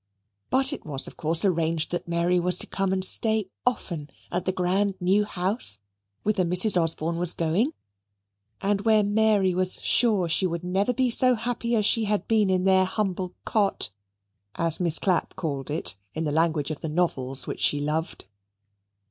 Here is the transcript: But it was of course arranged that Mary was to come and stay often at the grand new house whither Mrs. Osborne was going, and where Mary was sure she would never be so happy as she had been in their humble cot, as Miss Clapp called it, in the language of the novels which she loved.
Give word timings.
But 0.49 0.73
it 0.73 0.83
was 0.83 1.05
of 1.07 1.15
course 1.15 1.45
arranged 1.45 1.91
that 1.91 2.07
Mary 2.07 2.39
was 2.39 2.57
to 2.57 2.65
come 2.65 2.91
and 2.91 3.05
stay 3.05 3.51
often 3.67 4.09
at 4.31 4.45
the 4.45 4.51
grand 4.51 4.95
new 4.99 5.25
house 5.25 5.77
whither 6.23 6.43
Mrs. 6.43 6.75
Osborne 6.75 7.17
was 7.17 7.33
going, 7.33 7.73
and 8.61 8.81
where 8.81 9.03
Mary 9.03 9.53
was 9.53 9.79
sure 9.79 10.27
she 10.27 10.47
would 10.47 10.63
never 10.63 10.91
be 10.91 11.11
so 11.11 11.35
happy 11.35 11.75
as 11.75 11.85
she 11.85 12.05
had 12.05 12.27
been 12.27 12.49
in 12.49 12.63
their 12.63 12.85
humble 12.85 13.35
cot, 13.45 13.91
as 14.55 14.79
Miss 14.79 14.97
Clapp 14.97 15.35
called 15.35 15.69
it, 15.69 15.97
in 16.15 16.23
the 16.23 16.31
language 16.31 16.71
of 16.71 16.81
the 16.81 16.89
novels 16.89 17.45
which 17.45 17.61
she 17.61 17.79
loved. 17.79 18.25